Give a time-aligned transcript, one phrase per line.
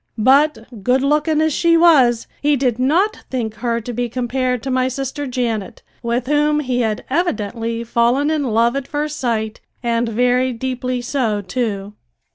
[0.17, 4.71] But, good looking as she was, he did not think her to be compared to
[4.71, 10.09] my sister Janet, with whom he had evidently fallen in love at first sight and
[10.09, 11.93] very deeply so, too!